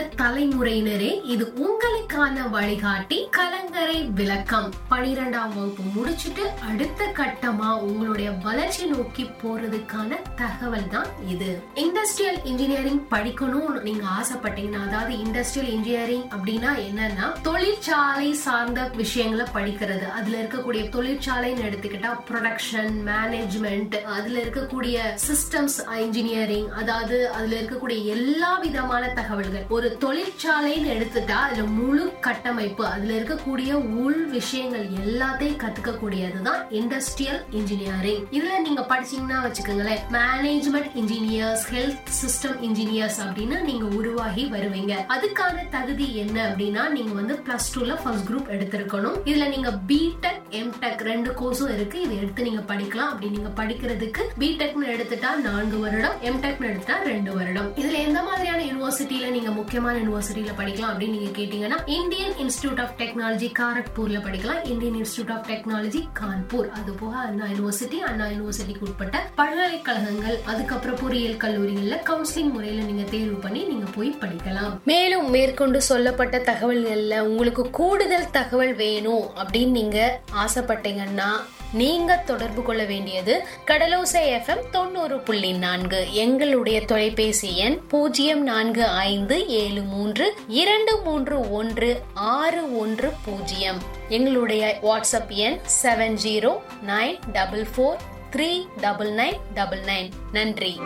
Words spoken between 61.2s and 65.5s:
கேட்டீங்கன்னா Indian Institute of Technology காரக்பூர்ல படிக்கலாம். Indian Institute of